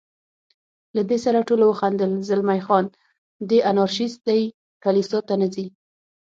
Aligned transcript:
له 0.95 1.01
دې 1.09 1.17
سره 1.25 1.39
ټولو 1.49 1.63
وخندل، 1.67 2.11
زلمی 2.29 2.59
خان: 2.65 2.85
دی 3.49 3.57
انارشیست 3.69 4.19
دی، 4.27 4.41
کلیسا 4.83 5.19
ته 5.27 5.33
نه 5.41 5.47
ځي. 5.53 5.65